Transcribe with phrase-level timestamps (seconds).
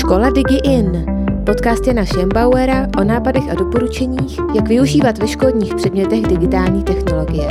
[0.00, 1.06] Škola DigiIn.
[1.46, 7.48] Podcast Jana Schembauera o nápadech a doporučeních, jak využívat ve školních předmětech digitální technologie.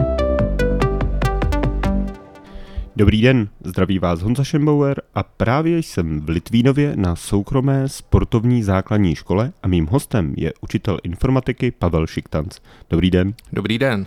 [2.95, 9.15] Dobrý den, zdraví vás Honza Schembauer a právě jsem v Litvínově na soukromé sportovní základní
[9.15, 12.59] škole a mým hostem je učitel informatiky Pavel Šiktanc.
[12.89, 13.33] Dobrý den.
[13.53, 14.05] Dobrý den.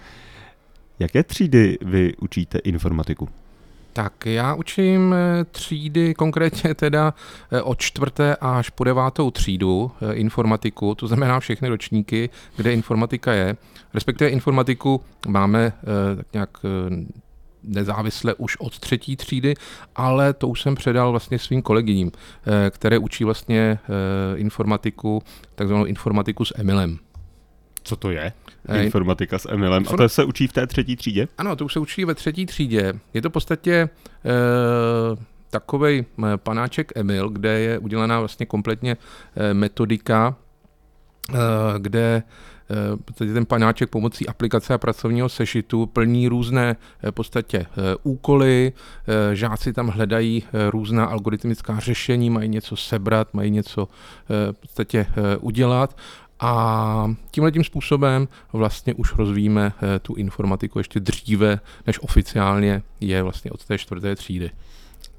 [0.99, 3.29] Jaké třídy vy učíte informatiku?
[3.93, 7.15] Tak já učím eh, třídy, konkrétně teda
[7.53, 13.33] eh, od čtvrté až po devátou třídu eh, informatiku, to znamená všechny ročníky, kde informatika
[13.33, 13.57] je.
[13.95, 15.73] Respektive informatiku máme
[16.17, 16.51] tak nějak
[17.63, 19.55] nezávisle už od třetí třídy,
[19.97, 22.13] ale to už jsem předal vlastně svým kolegyním,
[22.71, 23.79] které učí vlastně
[24.37, 25.23] informatiku,
[25.55, 26.99] takzvanou informatiku s Emilem.
[27.83, 28.33] Co to je?
[28.83, 29.85] Informatika s Emilem.
[29.93, 31.29] A to se učí v té třetí třídě?
[31.39, 32.93] Ano, to už se učí ve třetí třídě.
[33.15, 33.89] Je to v podstatě e,
[35.51, 36.05] takový
[36.37, 38.97] panáček Emil, kde je udělaná vlastně kompletně
[39.37, 40.37] e, metodika,
[41.31, 41.35] e,
[41.79, 42.23] kde
[43.05, 47.67] podstatě ten panáček pomocí aplikace a pracovního sešitu plní různé v podstatě
[48.03, 48.73] úkoly,
[49.33, 53.89] žáci tam hledají různá algoritmická řešení, mají něco sebrat, mají něco
[54.53, 55.07] v podstatě
[55.41, 55.97] udělat
[56.43, 63.23] a tímhle tím způsobem vlastně už rozvíjíme eh, tu informatiku ještě dříve, než oficiálně je
[63.23, 64.51] vlastně od té čtvrté třídy.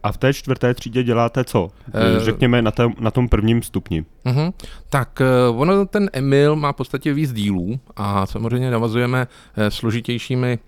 [0.03, 1.71] A v té čtvrté třídě děláte co?
[1.93, 4.05] Eh, Řekněme na, tom, na tom prvním stupni.
[4.25, 4.53] Uh-huh.
[4.89, 10.59] Tak uh, ono, ten Emil má v podstatě víc dílů a samozřejmě navazujeme uh, složitějšími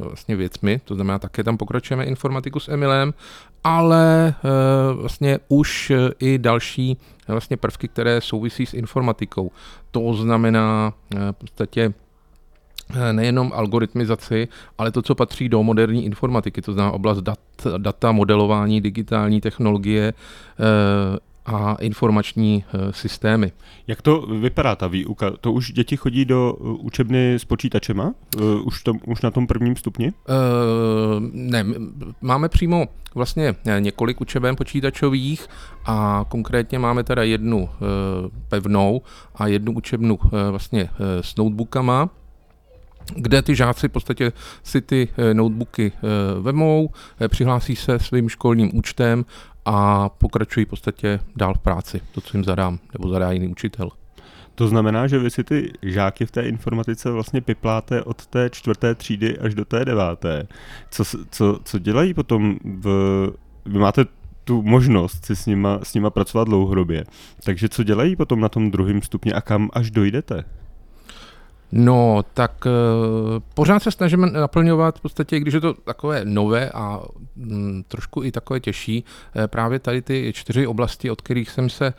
[0.00, 3.14] vlastně věcmi, to znamená také tam pokračujeme informatiku s Emilem,
[3.64, 4.34] ale
[4.92, 6.96] vlastně už i další
[7.28, 9.50] vlastně prvky, které souvisí s informatikou.
[9.90, 12.09] To znamená v podstatě Eh,
[13.12, 17.38] nejenom algoritmizaci, ale to, co patří do moderní informatiky, to znamená oblast dat,
[17.78, 23.52] data, modelování, digitální technologie eh, a informační eh, systémy.
[23.86, 25.30] Jak to vypadá ta výuka?
[25.40, 28.14] To už děti chodí do učebny s počítačema?
[28.64, 30.12] Už, tom, už na tom prvním stupni?
[30.28, 31.64] Uh, ne,
[32.20, 32.84] máme přímo
[33.14, 35.46] vlastně několik učeben počítačových
[35.86, 37.68] a konkrétně máme teda jednu
[38.48, 39.02] pevnou
[39.34, 40.18] a jednu učebnu
[40.50, 40.90] vlastně
[41.20, 42.10] s notebookama,
[43.16, 46.90] kde ty žáci v podstatě si ty eh, notebooky eh, vemou,
[47.20, 49.24] eh, přihlásí se svým školním účtem
[49.64, 53.90] a pokračují v podstatě dál v práci, to, co jim zadám, nebo zadá jiný učitel.
[54.54, 58.94] To znamená, že vy si ty žáky v té informatice vlastně pipláte od té čtvrté
[58.94, 60.48] třídy až do té deváté.
[60.90, 62.86] Co, co, co dělají potom v...
[63.66, 64.04] Vy máte
[64.44, 67.04] tu možnost si s nima, s nima pracovat dlouhodobě.
[67.44, 70.44] Takže co dělají potom na tom druhém stupni a kam až dojdete?
[71.72, 72.72] No, tak uh,
[73.54, 77.00] pořád se snažíme naplňovat v podstatě, když je to takové nové a
[77.36, 79.04] mm, trošku i takové těžší,
[79.36, 81.94] uh, právě tady ty čtyři oblasti, od kterých jsem se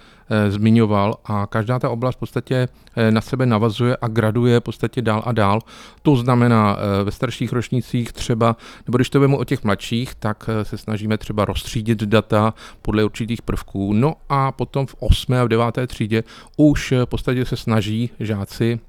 [0.50, 5.02] zmiňoval a každá ta oblast v podstatě uh, na sebe navazuje a graduje v podstatě
[5.02, 5.60] dál a dál.
[6.02, 8.56] To znamená uh, ve starších ročnících třeba,
[8.88, 13.42] nebo když to vemu o těch mladších, tak se snažíme třeba rozstřídit data podle určitých
[13.42, 13.94] prvků.
[13.94, 15.34] No a potom v 8.
[15.34, 15.66] a v 9.
[15.88, 16.24] třídě
[16.58, 18.80] už v podstatě se snaží žáci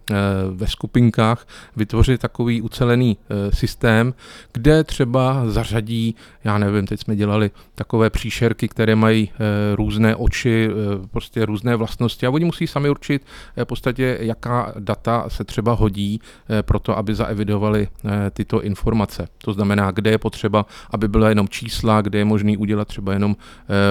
[0.50, 3.16] ve skupinkách vytvořit takový ucelený
[3.52, 4.14] systém,
[4.52, 6.14] kde třeba zařadí,
[6.44, 9.30] já nevím, teď jsme dělali takové příšerky, které mají
[9.74, 13.22] různé oči, e, prostě různé vlastnosti a oni musí sami určit
[13.56, 16.20] v podstatě, jaká data se třeba hodí
[16.62, 17.88] pro to, aby zaevidovali
[18.30, 19.28] tyto informace.
[19.44, 23.36] To znamená, kde je potřeba, aby byla jenom čísla, kde je možný udělat třeba jenom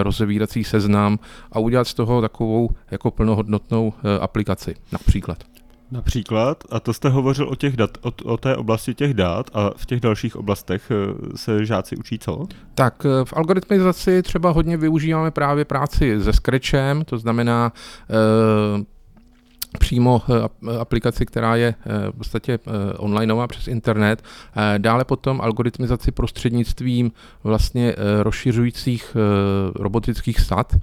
[0.02, 1.20] rozevírací seznam
[1.52, 5.44] a udělat z toho takovou jako plnohodnotnou aplikaci například.
[5.92, 9.72] Například, a to jste hovořil o, těch dat, o, o té oblasti těch dat a
[9.78, 12.48] v těch dalších oblastech eh, se žáci učí co?
[12.76, 17.74] Tak eh, v algoritmizaci třeba hodně využíváme právě práci se Scratchem, to znamená
[18.10, 18.16] e,
[19.80, 20.22] přímo
[20.80, 21.76] aplikaci, která je
[22.12, 22.60] v podstatě
[22.98, 24.24] onlineová přes internet.
[24.78, 27.12] Dále potom algoritmizaci prostřednictvím
[27.44, 29.18] vlastně rozšiřujících
[29.76, 30.76] robotických stat,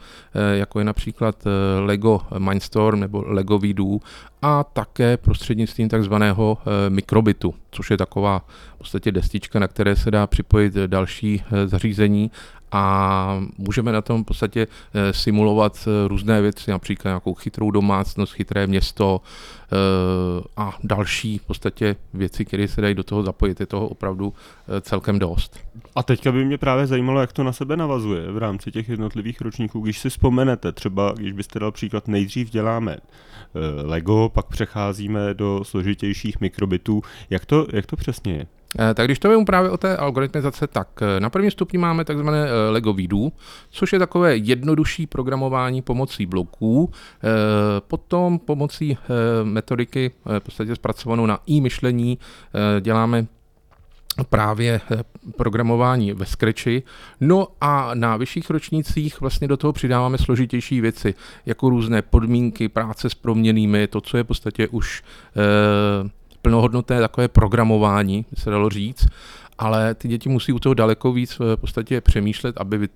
[0.52, 1.44] jako je například
[1.79, 4.00] Lego Mindstorm nebo Lego Vidu
[4.43, 8.44] a také prostřednictvím takzvaného eh, mikrobitu, což je taková
[8.75, 12.31] v podstatě destička, na které se dá připojit další eh, zařízení
[12.73, 18.67] a můžeme na tom v podstatě eh, simulovat různé věci, například nějakou chytrou domácnost, chytré
[18.67, 19.20] město
[20.56, 23.61] a další v podstatě věci, které se dají do toho zapojit.
[23.61, 24.35] Je toho opravdu
[24.81, 25.59] celkem dost.
[25.97, 29.41] A teďka by mě právě zajímalo, jak to na sebe navazuje v rámci těch jednotlivých
[29.41, 29.81] ročníků.
[29.81, 32.97] Když si vzpomenete, třeba když byste dal příklad, nejdřív děláme
[33.85, 37.03] Lego, pak přecházíme do složitějších mikrobitů.
[37.31, 38.47] Jak to, jak to přesně je?
[38.79, 42.05] Eh, tak když to vím právě o té algoritmizace, tak eh, na prvním stupni máme
[42.05, 43.32] takzvané eh, Lego výdu,
[43.70, 46.91] což je takové jednodušší programování pomocí bloků,
[47.88, 48.99] potom pomocí
[49.43, 52.19] metodiky v podstatě zpracovanou na e-myšlení
[52.81, 53.26] děláme
[54.31, 54.81] právě
[55.37, 56.82] programování ve Scratchi.
[57.20, 61.15] No a na vyšších ročnících vlastně do toho přidáváme složitější věci,
[61.47, 65.03] jako různé podmínky, práce s proměnými, to, co je v podstatě už
[66.43, 69.06] plnohodnotné takové programování, se dalo říct,
[69.58, 72.88] ale ty děti musí u toho daleko víc v podstatě přemýšlet, aby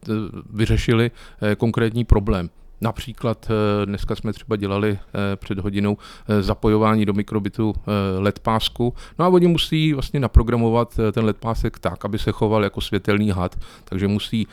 [0.51, 1.11] vyřešili
[1.43, 2.51] eh, konkrétní problém.
[2.81, 5.97] Například eh, dneska jsme třeba dělali eh, před hodinou
[6.41, 7.75] zapojování do mikrobitu
[8.19, 12.65] LED pásku, no a oni musí vlastně naprogramovat ten LED pásek tak, aby se choval
[12.65, 14.47] jako světelný had, takže musí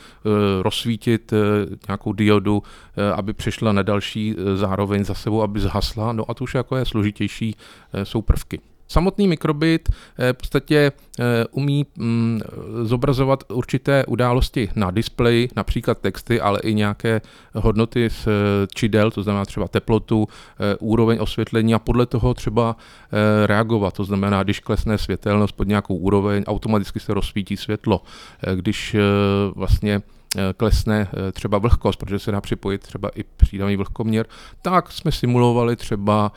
[0.61, 1.33] rozsvítit
[1.87, 2.63] nějakou diodu,
[3.15, 6.85] aby přešla na další zároveň za sebou, aby zhasla, no a to už jako je
[6.85, 7.55] složitější
[8.03, 8.59] jsou prvky.
[8.91, 12.41] Samotný mikrobit eh, v podstatě eh, umí mm,
[12.83, 17.21] zobrazovat určité události na displeji, například texty, ale i nějaké
[17.53, 18.31] hodnoty z eh,
[18.73, 20.27] čidel, to znamená třeba teplotu,
[20.79, 22.75] úroveň osvětlení a podle toho třeba
[23.45, 23.93] reagovat.
[23.93, 28.01] To znamená, když klesne světelnost pod nějakou úroveň, automaticky se rozsvítí světlo.
[28.55, 28.95] Když
[29.55, 30.01] vlastně
[30.57, 34.25] klesne třeba vlhkost, protože se dá připojit třeba i přídavný vlhkoměr,
[34.61, 36.31] tak jsme simulovali třeba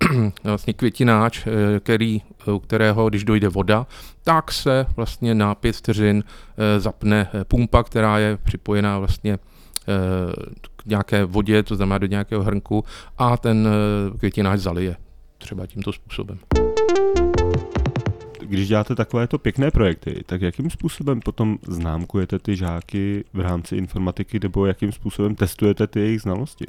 [0.44, 3.86] vlastně květináč, eh, který, u kterého, když dojde voda,
[4.24, 9.38] tak se vlastně na pět vteřin eh, zapne eh, pumpa, která je připojená vlastně
[10.76, 12.84] k nějaké vodě, to znamená do nějakého hrnku
[13.18, 13.68] a ten
[14.18, 14.96] květináč zalije
[15.38, 16.38] třeba tímto způsobem.
[18.40, 24.40] Když děláte takovéto pěkné projekty, tak jakým způsobem potom známkujete ty žáky v rámci informatiky
[24.42, 26.66] nebo jakým způsobem testujete ty jejich znalosti?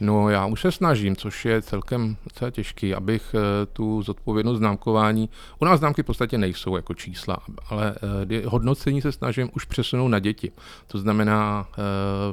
[0.00, 5.30] No já už se snažím, což je celkem docela těžký, abych eh, tu zodpovědnost známkování,
[5.58, 7.38] u nás známky v podstatě nejsou jako čísla,
[7.68, 7.94] ale
[8.30, 10.52] eh, hodnocení se snažím už přesunout na děti.
[10.86, 11.76] To znamená eh,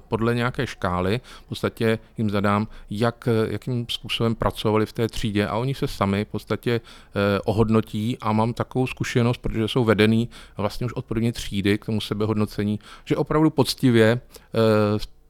[0.08, 5.58] podle nějaké škály v podstatě jim zadám, jak, jakým způsobem pracovali v té třídě a
[5.58, 6.82] oni se sami v podstatě
[7.46, 12.02] ohodnotí a mám takovou zkušenost, protože jsou vedený vlastně už od první třídy k tomu
[12.02, 14.22] sebehodnocení, že opravdu poctivě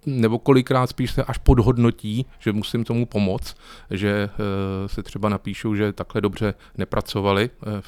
[0.07, 3.57] nebo kolikrát spíš se až podhodnotí, že musím tomu pomoct,
[3.91, 7.81] že eh, se třeba napíšou, že takhle dobře nepracovali eh,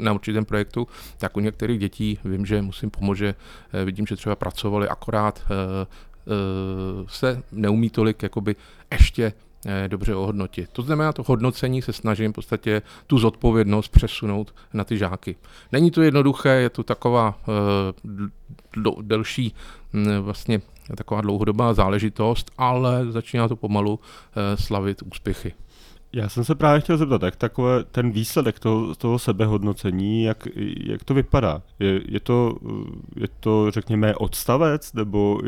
[0.00, 0.88] na určitém projektu,
[1.18, 3.34] tak u některých dětí vím, že musím pomoct, že
[3.72, 5.42] eh, vidím, že třeba pracovali akorát
[7.08, 8.56] se neumí tolik jakoby
[8.92, 9.32] ještě
[9.88, 10.70] dobře ohodnotit.
[10.72, 15.36] To znamená, to hodnocení se snažím v podstatě tu zodpovědnost přesunout na ty žáky.
[15.72, 17.38] Není to jednoduché, je to taková
[18.84, 19.54] uh, delší
[19.92, 20.60] mm, vlastně
[20.94, 25.54] taková dlouhodobá záležitost, ale začíná to pomalu eh, slavit úspěchy.
[26.12, 30.48] Já jsem se právě chtěl zeptat, jak takové ten výsledek toho, toho sebehodnocení, jak,
[30.86, 31.62] jak to vypadá?
[31.78, 32.56] Je, je, to,
[33.16, 35.40] je to, řekněme, odstavec, nebo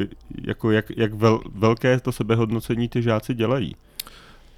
[0.45, 3.75] jako jak, jak vel, velké to sebehodnocení ty žáci dělají?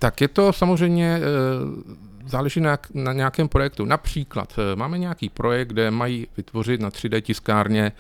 [0.00, 3.84] Tak je to samozřejmě, eh, záleží na, na nějakém projektu.
[3.84, 7.92] Například eh, máme nějaký projekt, kde mají vytvořit na 3D tiskárně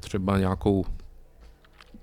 [0.00, 0.84] třeba nějakou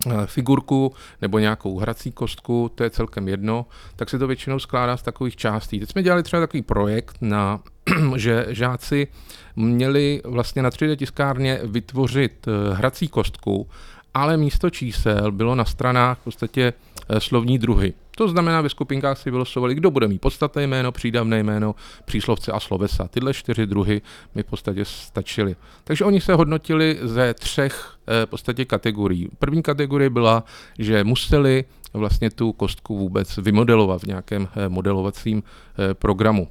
[0.07, 3.65] Eh, figurku nebo nějakou hrací kostku, to je celkem jedno,
[3.95, 5.79] tak se to většinou skládá z takových částí.
[5.79, 7.59] Teď jsme dělali třeba takový projekt, na,
[8.15, 9.07] že žáci
[9.55, 13.69] měli vlastně na 3D tiskárně vytvořit eh, hrací kostku,
[14.13, 17.93] ale místo čísel bylo na stranách v podstatě eh, slovní druhy.
[18.17, 22.59] To znamená, ve skupinkách si vylosovali, kdo bude mít podstatné jméno, přídavné jméno, příslovce a
[22.59, 23.07] slovesa.
[23.07, 24.01] Tyhle čtyři druhy
[24.35, 25.55] mi v podstatě stačily.
[25.83, 29.29] Takže oni se hodnotili ze třech eh, v podstatě kategorií.
[29.39, 30.43] První kategorie byla,
[30.79, 36.47] že museli vlastně tu kostku vůbec vymodelovat v nějakém eh, modelovacím eh, programu.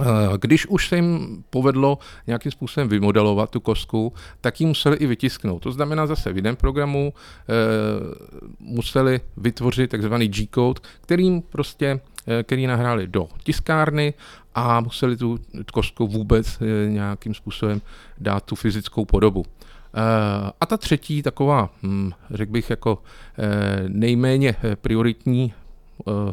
[0.00, 0.02] Eh,
[0.40, 5.62] když už se jim povedlo nějakým způsobem vymodelovat tu kostku, tak ji museli i vytisknout.
[5.62, 7.54] To znamená zase v jiném programu e,
[8.58, 14.14] museli vytvořit takzvaný G-code, kterým prostě e, který nahráli do tiskárny
[14.54, 15.38] a museli tu
[15.72, 16.58] kostku vůbec
[16.88, 17.80] nějakým způsobem
[18.18, 19.44] dát tu fyzickou podobu.
[20.60, 23.02] A ta třetí, taková, hm, řekl bych, jako
[23.88, 25.63] nejméně prioritní Eh,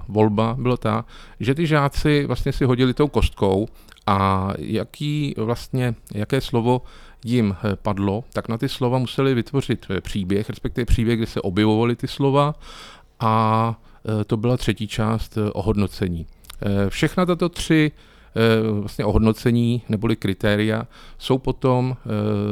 [0.07, 1.05] volba byla ta,
[1.39, 3.67] že ty žáci vlastně si hodili tou kostkou
[4.07, 6.81] a jaký vlastně, jaké slovo
[7.25, 11.41] jim eh, padlo, tak na ty slova museli vytvořit eh, příběh, respektive příběh, kde se
[11.41, 12.55] objevovaly ty slova
[13.19, 13.75] a
[14.27, 16.25] to byla třetí část ohodnocení.
[16.89, 17.91] Všechna tato tři
[18.71, 21.97] vlastně ohodnocení neboli kritéria jsou potom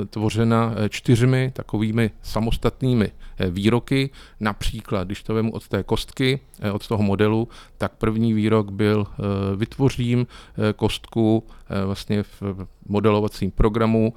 [0.09, 3.11] tvořena čtyřmi takovými samostatnými
[3.49, 4.09] výroky.
[4.39, 6.39] Například, když to vemu od té kostky,
[6.73, 9.07] od toho modelu, tak první výrok byl
[9.55, 10.27] vytvořím
[10.75, 11.43] kostku
[11.85, 14.13] vlastně v modelovacím programu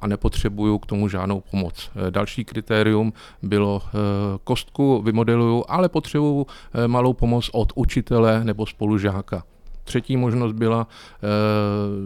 [0.00, 1.90] a nepotřebuju k tomu žádnou pomoc.
[2.10, 3.82] Další kritérium bylo
[4.44, 6.46] kostku vymodeluju, ale potřebuju
[6.86, 9.44] malou pomoc od učitele nebo spolužáka.
[9.84, 10.86] Třetí možnost byla,
[11.22, 11.26] e,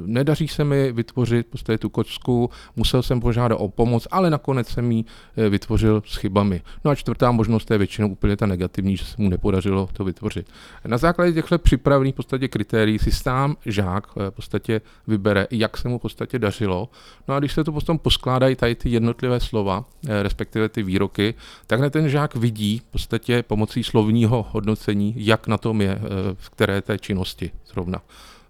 [0.07, 4.93] nedaří se mi vytvořit prostě tu kocku, musel jsem požádat o pomoc, ale nakonec jsem
[4.93, 5.05] ji
[5.37, 6.63] e, vytvořil s chybami.
[6.85, 10.51] No a čtvrtá možnost je většinou úplně ta negativní, že se mu nepodařilo to vytvořit.
[10.87, 15.89] Na základě těchto připravených podstatě kritérií si sám žák e, v podstatě vybere, jak se
[15.89, 16.89] mu v podstatě dařilo.
[17.29, 21.35] No a když se to potom poskládají tady ty jednotlivé slova, e, respektive ty výroky,
[21.67, 26.01] tak ten žák vidí v podstatě pomocí slovního hodnocení, jak na tom je
[26.35, 28.01] v které té činnosti zrovna.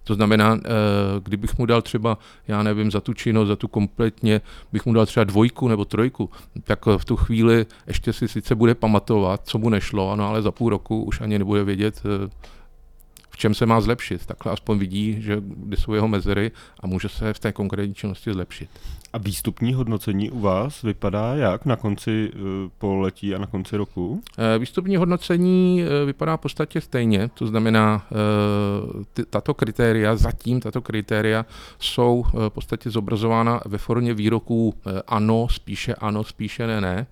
[0.05, 0.69] To znamená, eh,
[1.23, 4.41] kdybych mu dal třeba, já nevím, za tu činnost, za tu kompletně,
[4.73, 6.31] bych mu dal třeba dvojku nebo trojku,
[6.65, 10.51] tak v tu chvíli ještě si sice bude pamatovat, co mu nešlo, ano, ale za
[10.51, 12.31] půl roku už ani nebude vědět, eh,
[13.39, 14.27] čem se má zlepšit.
[14.27, 18.33] Takhle aspoň vidí, že kde jsou jeho mezery a může se v té konkrétní činnosti
[18.33, 18.71] zlepšit.
[19.13, 22.41] A výstupní hodnocení u vás vypadá jak na konci uh,
[22.79, 24.23] poletí a na konci roku?
[24.39, 28.07] Eh, výstupní hodnocení eh, vypadá v podstatě stejně, to znamená,
[29.31, 31.47] tato kritéria, zatím tato kritéria
[31.79, 34.75] jsou v podstatě zobrazována ve formě výroků
[35.07, 37.07] ano, spíše ano, spíše ne, ne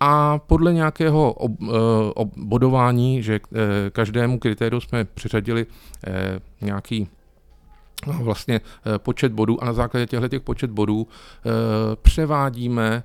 [0.00, 1.66] a podle nějakého ob, eh,
[2.14, 5.66] ob, bodování, že eh, každému kritériu jsme přiřadili
[6.06, 7.08] eh, nějaký
[8.06, 8.60] vlastně
[8.98, 11.08] počet bodů a na základě těchto těch počet bodů
[12.02, 13.04] převádíme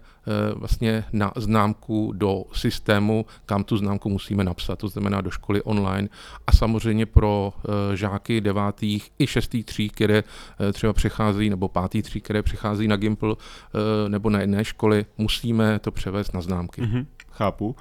[0.55, 6.09] vlastně na známku do systému, kam tu známku musíme napsat, to znamená do školy online
[6.47, 7.53] a samozřejmě pro
[7.93, 10.23] žáky devátých i šestých tří, které
[10.73, 13.35] třeba přechází, nebo pátý tří, které přechází na Gimple
[14.07, 16.81] nebo na jedné školy, musíme to převést na známky.
[16.81, 17.75] Mm-hmm, chápu.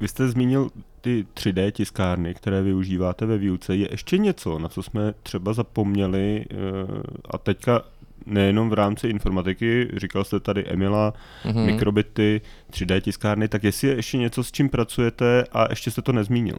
[0.00, 3.76] Vy jste zmínil ty 3D tiskárny, které využíváte ve výuce.
[3.76, 6.44] Je ještě něco, na co jsme třeba zapomněli
[7.30, 7.82] a teďka
[8.26, 11.12] nejenom v rámci informatiky, říkal jste tady Emila,
[11.44, 11.66] mm-hmm.
[11.66, 12.40] mikrobity,
[12.70, 16.56] 3D tiskárny, tak jestli je ještě něco, s čím pracujete a ještě jste to nezmínil?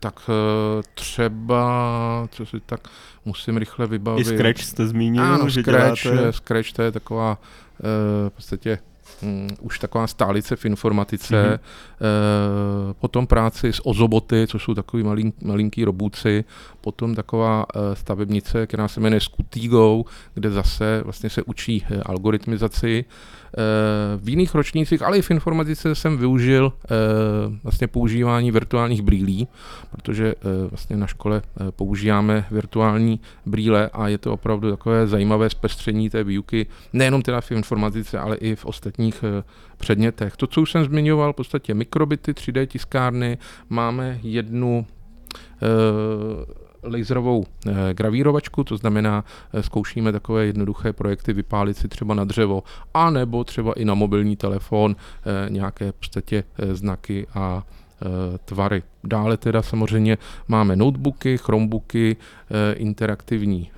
[0.00, 2.88] Tak eh, třeba, co si tak
[3.24, 4.26] musím rychle vybavit.
[4.26, 6.32] I Scratch jste zmínil, ano, že Scratch, děláte...
[6.32, 7.38] Scratch to je taková
[7.80, 8.78] eh, v podstatě
[9.22, 12.94] um, už taková stálice v informatice, mm-hmm.
[13.00, 16.44] potom práci s ozoboty, což jsou takový malink, malinký robůci,
[16.80, 20.04] potom taková uh, stavebnice, která se jmenuje Scutigo,
[20.34, 23.04] kde zase vlastně se učí uh, algoritmizaci.
[24.16, 26.72] V jiných ročnících, ale i v informatice jsem využil
[27.62, 29.48] vlastně používání virtuálních brýlí,
[29.90, 30.34] protože
[30.70, 36.66] vlastně na škole používáme virtuální brýle a je to opravdu takové zajímavé zpestření té výuky,
[36.92, 39.24] nejenom teda v informatice, ale i v ostatních
[39.76, 40.36] předmětech.
[40.36, 44.86] To, co už jsem zmiňoval, v podstatě mikrobity, 3D tiskárny, máme jednu
[46.82, 52.62] laserovou eh, gravírovačku, to znamená, eh, zkoušíme takové jednoduché projekty vypálit si třeba na dřevo,
[52.94, 57.62] a nebo třeba i na mobilní telefon eh, nějaké v podstatě znaky a
[58.44, 58.82] tvary.
[59.04, 62.16] Dále teda samozřejmě máme notebooky, chromebooky,
[62.74, 63.70] interaktivní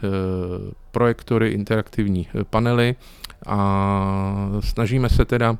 [0.90, 2.96] projektory, interaktivní panely
[3.46, 5.58] a snažíme se teda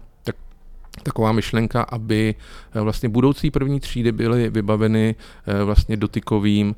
[1.03, 2.35] taková myšlenka, aby
[2.75, 5.15] vlastně budoucí první třídy byly vybaveny
[5.65, 6.75] vlastně dotykovým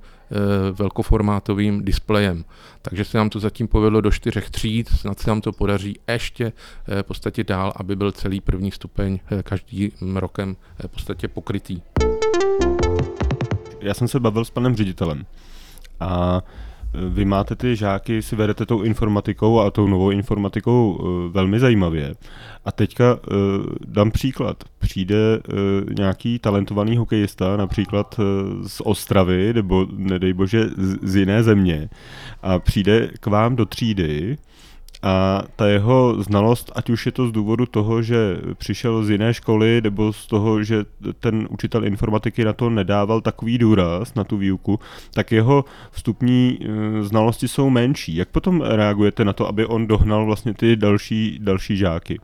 [0.73, 2.45] velkoformátovým displejem.
[2.83, 6.52] Takže se nám to zatím povedlo do čtyřech tříd, snad se nám to podaří ještě
[6.87, 10.56] v podstatě dál, aby byl celý první stupeň každým rokem
[10.87, 11.83] v podstatě pokrytý.
[13.80, 15.26] Já jsem se bavil s panem ředitelem
[16.00, 16.42] a
[17.08, 22.14] vy máte ty žáky, si vedete tou informatikou a tou novou informatikou uh, velmi zajímavě.
[22.64, 23.20] A teďka uh,
[23.86, 24.64] dám příklad.
[24.78, 25.54] Přijde uh,
[25.98, 28.20] nějaký talentovaný hokejista, například
[28.66, 30.66] z Ostravy, nebo nedej bože
[31.02, 31.88] z jiné země,
[32.42, 34.36] a přijde k vám do třídy
[35.06, 39.34] a ta jeho znalost, ať už je to z důvodu toho, že přišel z jiné
[39.34, 40.84] školy, nebo z toho, že
[41.20, 44.80] ten učitel informatiky na to nedával takový důraz, na tu výuku,
[45.14, 48.16] tak jeho vstupní eh, znalosti jsou menší.
[48.16, 52.18] Jak potom reagujete na to, aby on dohnal vlastně ty další, další žáky?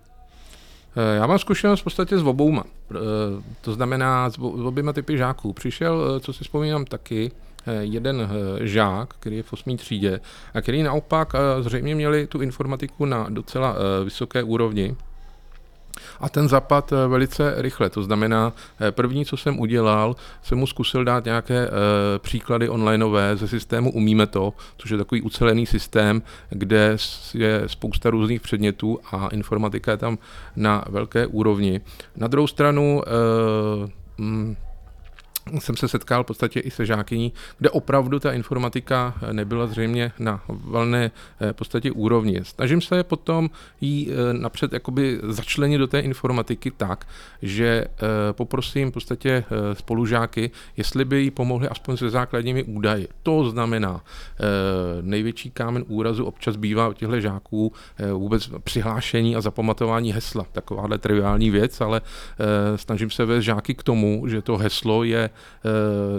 [0.96, 2.64] Eh, já mám zkušenost v podstatě s obouma.
[2.90, 2.96] Eh,
[3.60, 5.52] to znamená s oběma typy žáků.
[5.52, 7.32] Přišel, co si vzpomínám taky,
[7.66, 9.76] Eh, jeden eh, žák, který je v 8.
[9.76, 10.20] třídě
[10.54, 14.96] a který naopak eh, zřejmě měli tu informatiku na docela vysoké úrovni.
[16.20, 17.90] A ten zapad velice rychle.
[17.90, 18.52] To znamená,
[18.90, 21.70] první, co jsem udělal, jsem mu zkusil dát nějaké
[22.18, 26.96] příklady onlineové ze systému Umíme to, což je takový ucelený systém, kde
[27.34, 30.18] je spousta různých předmětů a informatika je tam
[30.56, 31.80] na velké úrovni.
[32.16, 33.02] Na druhou stranu
[34.18, 34.56] mm,
[35.58, 40.42] jsem se setkal v podstatě i se žákyní, kde opravdu ta informatika nebyla zřejmě na
[40.48, 42.40] valné eh, podstatě úrovni.
[42.42, 47.06] Snažím se potom jí eh, napřed jakoby začlenit do té informatiky tak,
[47.42, 47.88] že eh,
[48.32, 53.08] poprosím v podstatě spolužáky, jestli by jí pomohli aspoň se základními údaji.
[53.22, 54.04] To znamená,
[55.00, 57.72] největší kámen úrazu občas bývá u těchto žáků
[58.12, 60.46] vůbec přihlášení a zapamatování hesla.
[60.52, 62.00] Takováhle triviální věc, ale
[62.76, 65.31] snažím se vést žáky k tomu, že to heslo je Eh,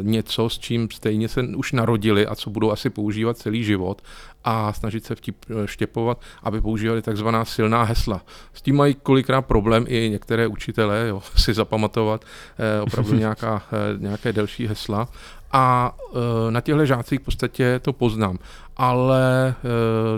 [0.01, 4.01] něco, s čím stejně se už narodili a co budou asi používat celý život
[4.43, 8.22] a snažit se vtip, eh, štěpovat, aby používali takzvaná silná hesla.
[8.53, 12.25] S tím mají kolikrát problém i některé učitelé, jo, si zapamatovat
[12.58, 13.63] eh, opravdu nějaká,
[13.98, 15.08] nějaké delší hesla
[15.53, 15.95] a
[16.50, 18.39] na těchto žácích v podstatě to poznám.
[18.77, 19.55] Ale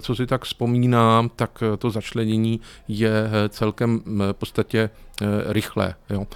[0.02, 4.90] co si tak vzpomínám, tak to začlenění je celkem v podstatě
[5.48, 5.96] rychlé.
[6.10, 6.28] Jo.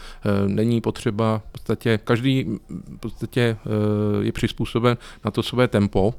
[0.48, 3.58] Není potřeba, v podstatě každý v podstatě
[4.22, 6.14] je přizpůsoben na to své tempo,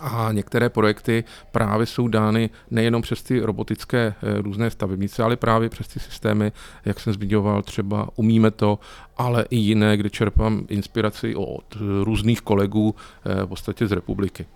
[0.00, 5.88] a některé projekty právě jsou dány nejenom přes ty robotické různé stavebnice, ale právě přes
[5.88, 6.52] ty systémy,
[6.84, 8.78] jak jsem zmiňoval, třeba umíme to,
[9.16, 14.46] ale i jiné, kde čerpám inspiraci od různých kolegů v podstatě z republiky.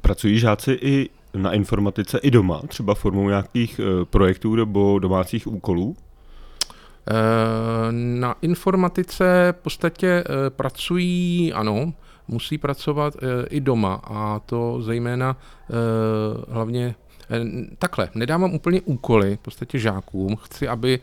[0.00, 5.96] Pracují žáci i na informatice i doma, třeba formou nějakých projektů nebo domácích úkolů?
[7.90, 11.92] Na informatice v podstatě pracují, ano,
[12.28, 14.00] musí pracovat eh, i doma.
[14.04, 15.74] A to zejména eh,
[16.52, 16.94] hlavně
[17.30, 17.40] eh,
[17.78, 21.00] Takhle, nedávám úplně úkoly v podstatě žákům, chci, aby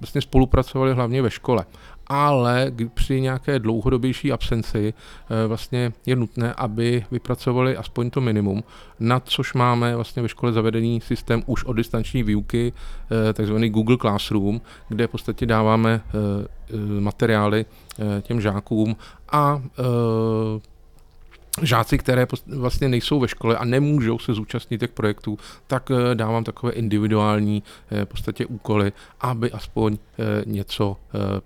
[0.00, 1.64] vlastně spolupracovali hlavně ve škole
[2.12, 8.64] ale při nějaké dlouhodobější absenci eh, vlastně je nutné, aby vypracovali aspoň to minimum,
[9.00, 13.96] na což máme vlastně ve škole zavedený systém už od distanční výuky, eh, takzvaný Google
[13.96, 17.64] Classroom, kde v podstatě dáváme eh, materiály
[18.22, 18.96] těm žákům
[19.32, 19.62] a
[21.62, 26.44] žáci, které vlastně nejsou ve škole a nemůžou se zúčastnit těch projektů, tak eh, dávám
[26.44, 30.96] takové individuální eh, v podstatě úkoly, aby aspoň eh, něco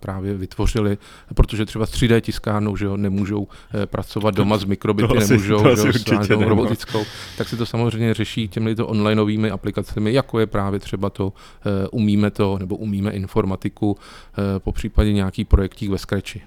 [0.01, 0.99] právě vytvořili,
[1.35, 3.49] protože třeba s 3D tiskárnou, že jo, nemůžou
[3.87, 5.77] pracovat doma s mikrobity, to nemůžou to jo,
[6.23, 7.05] s robotickou,
[7.39, 11.33] tak si to samozřejmě řeší těmito onlineovými aplikacemi, jako je právě třeba to
[11.91, 13.97] umíme to, nebo umíme informatiku,
[14.59, 16.43] po případě nějaký projektík ve Scratchi.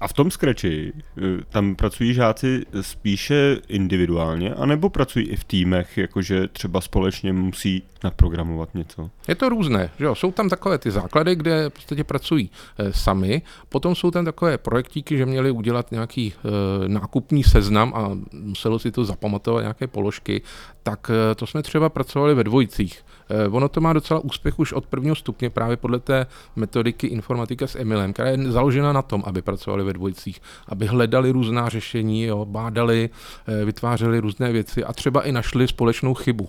[0.00, 5.98] A v tom Scratchi eh, tam pracují žáci spíše individuálně, anebo pracují i v týmech,
[5.98, 9.10] jakože třeba společně musí naprogramovat něco?
[9.28, 10.14] Je to různé, že jo?
[10.14, 14.58] jsou tam takové ty základy, kde v podstatě pracují e, sami, potom jsou tam takové
[14.58, 20.42] projektíky, že měli udělat nějaký e, nákupní seznam a muselo si to zapamatovat nějaké položky,
[20.82, 23.04] tak e, to jsme třeba pracovali ve dvojicích.
[23.30, 27.66] E, ono to má docela úspěch už od prvního stupně právě podle té metodiky informatika
[27.66, 32.22] s Emilem, která je založena na tom, aby pracovali ve dvojicích, aby hledali různá řešení,
[32.22, 33.10] jo, bádali,
[33.46, 36.48] e, vytvářeli různé věci a třeba i našli společnou chybu.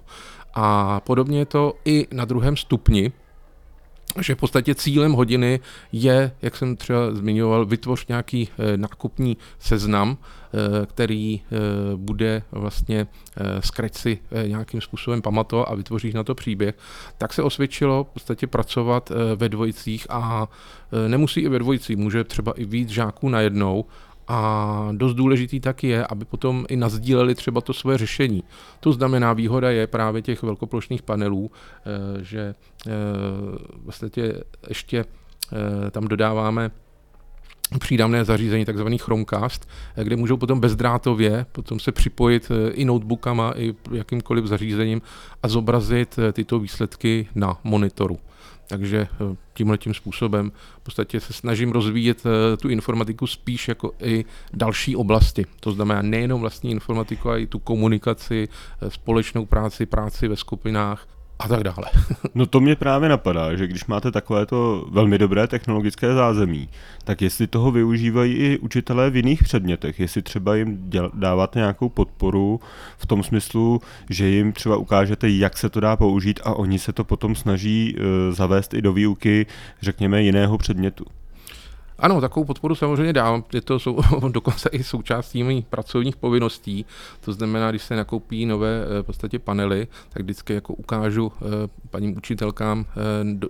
[0.53, 3.11] A podobně je to i na druhém stupni,
[4.19, 5.59] že v podstatě cílem hodiny
[5.91, 11.41] je, jak jsem třeba zmiňoval, vytvořit nějaký e, nákupní seznam, e, který e,
[11.95, 13.07] bude vlastně
[13.59, 16.75] skreč si nějakým způsobem pamatovat a vytvořit na to příběh,
[17.17, 20.47] tak se osvědčilo v podstatě pracovat ve dvojicích a
[21.07, 23.85] nemusí i ve dvojicích, může třeba i víc žáků najednou
[24.27, 28.43] a dost důležitý taky je, aby potom i nazdíleli třeba to své řešení.
[28.79, 32.55] To znamená, výhoda je právě těch velkoplošných panelů, eh, že
[32.87, 32.91] eh,
[33.83, 34.09] vlastně
[34.69, 36.71] ještě eh, tam dodáváme
[37.79, 39.69] přídavné zařízení, takzvaný Chromecast,
[40.03, 45.01] kde můžou potom bezdrátově potom se připojit i notebookama, i jakýmkoliv zařízením
[45.43, 48.19] a zobrazit tyto výsledky na monitoru.
[48.71, 53.91] Takže eh, tímhle tím způsobem v podstatě se snažím rozvíjet eh, tu informatiku spíš jako
[54.01, 55.45] i další oblasti.
[55.59, 58.47] To znamená nejenom vlastní informatiku, ale i tu komunikaci,
[58.81, 61.07] eh, společnou práci, práci ve skupinách,
[61.41, 61.85] a tak dále.
[62.35, 66.69] no to mě právě napadá, že když máte takovéto velmi dobré technologické zázemí,
[67.03, 71.89] tak jestli toho využívají i učitelé v jiných předmětech, jestli třeba jim děl, dáváte nějakou
[71.89, 72.59] podporu
[72.97, 76.93] v tom smyslu, že jim třeba ukážete, jak se to dá použít a oni se
[76.93, 79.45] to potom snaží uh, zavést i do výuky,
[79.81, 81.05] řekněme, jiného předmětu.
[82.01, 86.85] Ano, takovou podporu samozřejmě dávám, je to jsou dokonce i součástí mých pracovních povinností.
[87.19, 91.45] To znamená, když se nakoupí nové eh, v podstatě panely, tak vždycky jako ukážu eh,
[91.89, 93.47] paním učitelkám eh,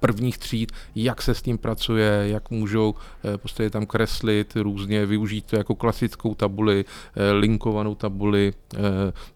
[0.00, 2.94] prvních tříd, jak se s tím pracuje, jak můžou
[3.36, 6.84] prostě tam kreslit různě, využít to jako klasickou tabuli,
[7.32, 8.52] linkovanou tabuli,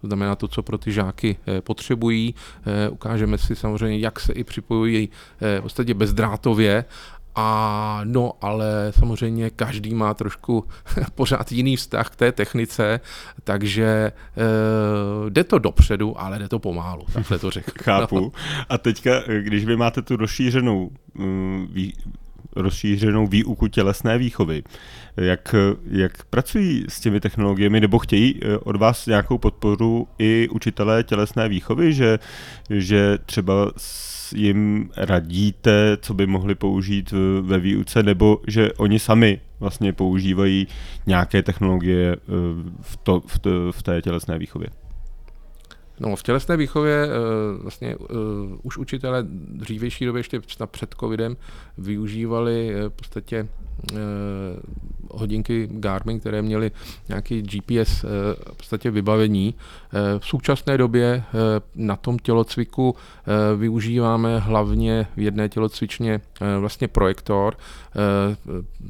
[0.00, 2.35] to znamená to, co pro ty žáky potřebují.
[2.90, 5.09] Ukážeme si samozřejmě, jak se i připojují
[5.40, 6.85] v podstatě bezdrátově
[7.37, 10.64] a no, ale samozřejmě každý má trošku
[11.14, 13.01] pořád jiný vztah k té technice,
[13.44, 14.12] takže e,
[15.31, 17.75] jde to dopředu, ale jde to pomálu, takhle to řeknu.
[17.85, 18.20] Chápu.
[18.20, 18.33] No.
[18.68, 21.92] A teďka, když vy máte tu rozšířenou mm, vý,
[22.57, 24.62] rozšířenou výuku tělesné výchovy.
[25.16, 25.55] Jak,
[25.90, 31.49] jak pracují s těmi technologiemi, nebo chtějí eh, od vás nějakou podporu i učitelé tělesné
[31.49, 32.18] výchovy, že,
[32.70, 33.70] že třeba
[34.33, 40.67] jim radíte, co by mohli použít ve výuce, nebo že oni sami vlastně používají
[41.07, 42.19] nějaké technologie eh,
[42.81, 44.69] v, to, v, to, v té tělesné výchově?
[46.01, 47.97] No, v tělesné výchově uh, vlastně
[48.62, 51.37] už učitelé dřívější době, ještě před covidem,
[51.79, 53.49] využívali v podstatě
[55.11, 56.71] hodinky Garmin, které měly
[57.09, 58.11] nějaký GPS uh,
[58.53, 59.55] v podstatě vybavení.
[59.55, 61.40] Uh, v současné době uh,
[61.75, 62.95] na tom tělocviku
[63.57, 66.21] využíváme hlavně v jedné tělocvičně
[66.61, 67.57] vlastně projektor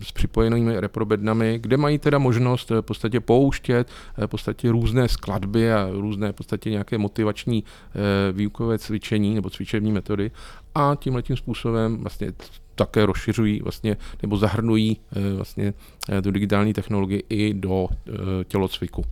[0.02, 5.88] s připojenými reprobednami, kde mají teda možnost v podstatě pouštět v podstatě různé skladby a
[5.92, 10.31] různé v podstatě nějaké motivační eh, výukové cvičení nebo cvičební metody
[10.74, 12.33] a tímhle tím způsobem vlastně
[12.76, 15.74] také rozšiřují vlastně, nebo zahrnují eh, vlastně
[16.08, 17.88] eh, tu digitální technologii i do
[18.48, 19.04] tělocviku.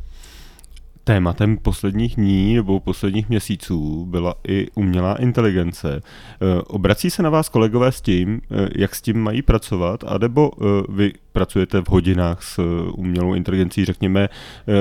[1.05, 6.01] Tématem posledních dní nebo posledních měsíců byla i umělá inteligence.
[6.01, 10.51] Eh, obrací se na vás kolegové s tím, eh, jak s tím mají pracovat, anebo
[10.53, 12.59] eh, vy pracujete v hodinách s
[12.95, 14.29] umělou inteligencí, řekněme,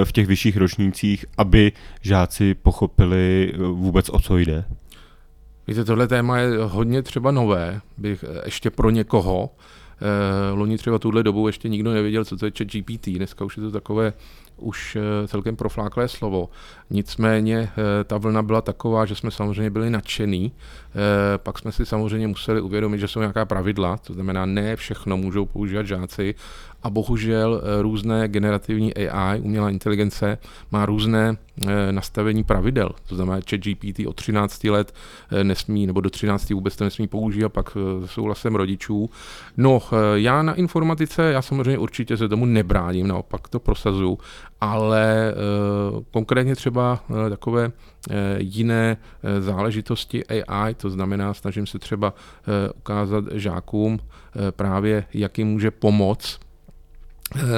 [0.03, 4.65] v těch vyšších ročnících, aby žáci pochopili vůbec, o co jde?
[5.67, 9.49] Víte, tohle téma je hodně třeba nové, bych ještě pro někoho.
[10.53, 13.07] Loni třeba tuhle dobu ještě nikdo nevěděl, co to je chat GPT.
[13.07, 14.13] Dneska už je to takové
[14.57, 16.49] už eh, celkem profláklé slovo.
[16.89, 20.51] Nicméně eh, ta vlna byla taková, že jsme samozřejmě byli nadšený.
[20.51, 25.17] Eh, pak jsme si samozřejmě museli uvědomit, že jsou nějaká pravidla, to znamená, ne všechno
[25.17, 26.35] můžou používat žáci
[26.83, 30.37] a bohužel různé generativní AI, umělá inteligence,
[30.71, 31.37] má různé
[31.91, 32.89] nastavení pravidel.
[33.07, 34.93] To znamená, že GPT od 13 let
[35.43, 39.09] nesmí, nebo do 13 vůbec to nesmí používat, pak souhlasem rodičů.
[39.57, 39.81] No,
[40.13, 44.17] já na informatice, já samozřejmě určitě se tomu nebráním, naopak to prosazu,
[44.61, 45.33] ale
[46.11, 47.71] konkrétně třeba takové
[48.37, 48.97] jiné
[49.39, 52.13] záležitosti AI, to znamená, snažím se třeba
[52.75, 53.99] ukázat žákům
[54.51, 56.39] právě, jak jim může pomoct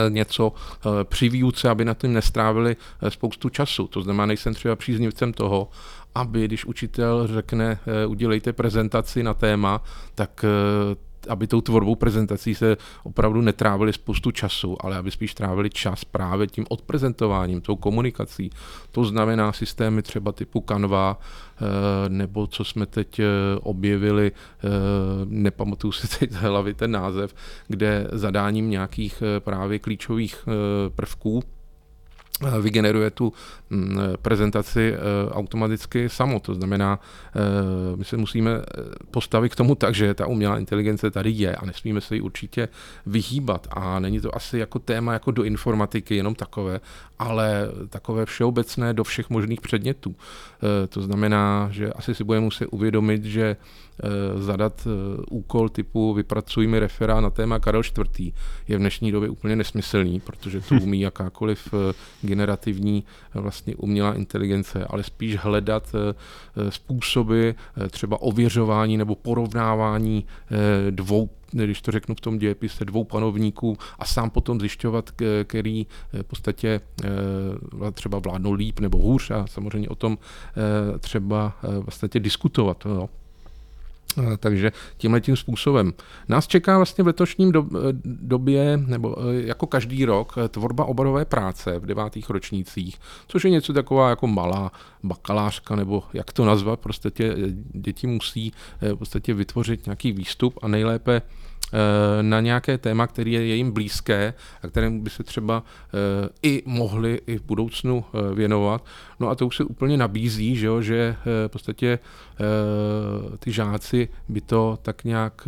[0.10, 0.54] něco
[1.04, 2.76] při výuce, aby na tím nestrávili
[3.10, 3.88] spoustu času.
[3.88, 5.70] To znamená, nejsem třeba příznivcem toho,
[6.16, 9.84] aby když učitel řekne, udělejte prezentaci na téma,
[10.16, 10.46] tak
[11.28, 16.48] aby tou tvorbou prezentací se opravdu netrávili spoustu času, ale aby spíš trávili čas právě
[16.48, 18.50] tím odprezentováním, tou komunikací.
[18.92, 23.26] To znamená systémy třeba typu Canva, eh, nebo co jsme teď eh,
[23.62, 24.70] objevili, eh,
[25.26, 27.36] nepamatuju si teď z hlavy ten název,
[27.68, 30.48] kde zadáním nějakých právě klíčových
[30.96, 31.44] prvků
[32.62, 33.34] vygeneruje tu
[33.70, 34.98] mm, prezentaci eh,
[35.32, 36.40] automaticky samo.
[36.40, 37.40] To znamená, eh,
[37.96, 38.52] my se musíme
[39.12, 42.68] postavit k tomu tak, že ta umělá inteligence tady je a nesmíme se ji určitě
[43.06, 43.68] vyhýbat.
[43.72, 46.80] A není to asi jako téma jako do informatiky, jenom takové,
[47.20, 50.16] ale takové všeobecné do všech možných předmětů.
[50.90, 53.56] To znamená, že asi si budeme muset uvědomit, že
[54.38, 54.88] zadat
[55.30, 58.34] úkol typu vypracuj mi referát na téma Karel IV.
[58.68, 61.74] je v dnešní době úplně nesmyslný, protože to umí jakákoliv
[62.22, 65.96] generativní vlastně umělá inteligence, ale spíš hledat
[66.70, 67.50] způsoby
[67.90, 70.26] třeba ověřování nebo porovnávání
[70.90, 75.12] dvou když to řeknu v tom dějepise, dvou panovníků a sám potom zjišťovat,
[75.44, 76.82] který v podstatě
[77.94, 80.18] třeba vládnou líp nebo hůř a samozřejmě o tom
[81.00, 82.86] třeba vlastně diskutovat.
[82.86, 83.10] No.
[84.18, 85.94] Eh, takže tímhle tím způsobem.
[86.28, 87.60] Nás čeká vlastně v letošním eh,
[88.06, 93.74] době, nebo eh, jako každý rok, tvorba oborové práce v devátých ročnících, což je něco
[93.74, 94.72] taková jako malá
[95.04, 97.36] bakalářka, nebo jak to nazvat, prostě tě,
[97.74, 101.22] děti musí v podstatě vytvořit nějaký výstup a nejlépe
[102.22, 105.64] na nějaké téma, které je jim blízké a kterému by se třeba
[106.44, 108.86] i mohli i v budoucnu věnovat.
[109.20, 111.16] No a to už se úplně nabízí, že, jo, že
[111.48, 112.00] v podstatě
[113.40, 115.48] ty žáci by to tak nějak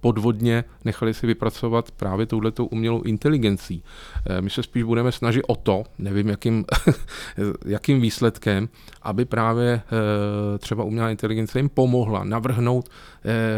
[0.00, 3.82] podvodně nechali si vypracovat právě touhletou umělou inteligencí.
[4.40, 6.64] My se spíš budeme snažit o to, nevím jakým,
[7.66, 8.68] jakým výsledkem,
[9.02, 9.82] aby právě
[10.58, 12.88] třeba umělá inteligence jim pomohla navrhnout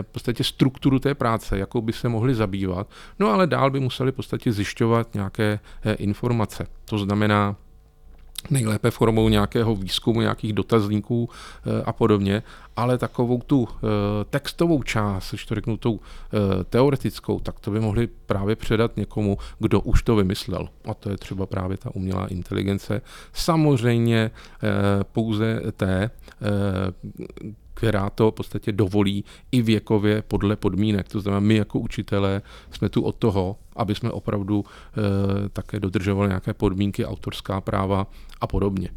[0.03, 4.13] v podstatě strukturu té práce, jakou by se mohli zabývat, no ale dál by museli
[4.13, 5.61] v podstatě zjišťovat nějaké
[5.99, 6.67] informace.
[6.85, 7.57] To znamená,
[8.51, 12.43] nejlépe formou nějakého výzkumu, nějakých dotazníků eh, a podobně,
[12.77, 13.79] ale takovou tu eh,
[14.31, 19.39] textovou část, když to řeknu tou eh, teoretickou, tak to by mohli právě předat někomu,
[19.59, 20.69] kdo už to vymyslel.
[20.85, 23.03] A to je třeba právě ta umělá inteligence.
[23.33, 24.31] Samozřejmě
[25.13, 26.11] pouze té,
[27.77, 31.09] která to v podstatě dovolí i věkově podle podmínek.
[31.09, 36.29] To znamená, my jako učitelé jsme tu od toho, aby jsme opravdu e, také dodržovali
[36.29, 38.07] nějaké podmínky, autorská práva
[38.41, 38.89] a podobně.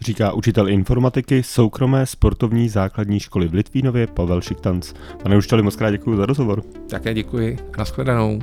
[0.00, 4.92] Říká učitel informatiky soukromé sportovní základní školy v Litvínově Pavel Šiktanc.
[5.22, 6.62] Pane učiteli, moc krát děkuji za rozhovor.
[6.90, 7.58] Také děkuji.
[7.78, 8.38] Naschledanou.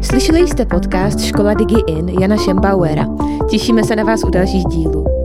[0.00, 3.06] Slyšeli jste podcast Škola Digi In Jana Šembauera.
[3.50, 5.23] Těšíme se na vás u dalších dílů.